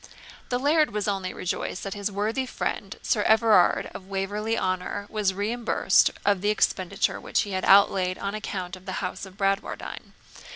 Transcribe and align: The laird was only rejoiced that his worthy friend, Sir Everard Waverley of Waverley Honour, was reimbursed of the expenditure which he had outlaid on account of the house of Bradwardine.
The 0.49 0.57
laird 0.57 0.89
was 0.89 1.07
only 1.07 1.31
rejoiced 1.31 1.83
that 1.83 1.93
his 1.93 2.09
worthy 2.11 2.47
friend, 2.47 2.97
Sir 3.03 3.21
Everard 3.21 3.85
Waverley 3.85 3.93
of 3.93 4.07
Waverley 4.09 4.57
Honour, 4.57 5.05
was 5.11 5.35
reimbursed 5.35 6.09
of 6.25 6.41
the 6.41 6.49
expenditure 6.49 7.19
which 7.21 7.41
he 7.41 7.51
had 7.51 7.65
outlaid 7.65 8.17
on 8.17 8.33
account 8.33 8.75
of 8.75 8.87
the 8.87 8.93
house 9.05 9.27
of 9.27 9.37
Bradwardine. 9.37 10.13